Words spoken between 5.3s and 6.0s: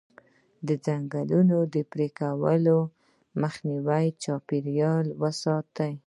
ساتي.